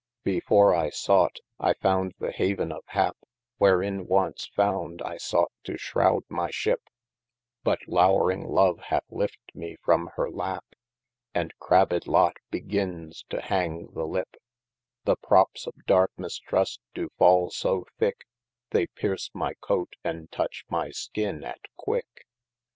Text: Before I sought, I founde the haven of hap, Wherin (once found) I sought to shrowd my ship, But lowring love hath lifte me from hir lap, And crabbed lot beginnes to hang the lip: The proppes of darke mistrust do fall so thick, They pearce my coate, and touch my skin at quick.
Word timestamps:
Before 0.23 0.73
I 0.73 0.89
sought, 0.89 1.41
I 1.59 1.75
founde 1.75 2.15
the 2.17 2.31
haven 2.31 2.71
of 2.71 2.81
hap, 2.87 3.15
Wherin 3.59 4.07
(once 4.07 4.47
found) 4.47 4.99
I 5.03 5.17
sought 5.17 5.51
to 5.65 5.77
shrowd 5.77 6.23
my 6.27 6.49
ship, 6.49 6.89
But 7.63 7.81
lowring 7.87 8.43
love 8.49 8.79
hath 8.79 9.05
lifte 9.11 9.53
me 9.53 9.75
from 9.75 10.09
hir 10.15 10.27
lap, 10.29 10.65
And 11.35 11.53
crabbed 11.59 12.07
lot 12.07 12.37
beginnes 12.51 13.25
to 13.29 13.41
hang 13.41 13.91
the 13.91 14.05
lip: 14.07 14.37
The 15.05 15.17
proppes 15.17 15.67
of 15.67 15.75
darke 15.85 16.17
mistrust 16.17 16.79
do 16.95 17.09
fall 17.19 17.51
so 17.51 17.85
thick, 17.99 18.25
They 18.71 18.87
pearce 18.87 19.29
my 19.35 19.53
coate, 19.61 19.97
and 20.03 20.31
touch 20.31 20.65
my 20.67 20.89
skin 20.89 21.43
at 21.43 21.59
quick. 21.77 22.25